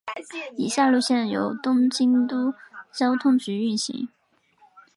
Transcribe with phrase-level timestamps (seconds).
[0.55, 2.55] 以下路线由东京都
[2.91, 4.09] 交通局运行。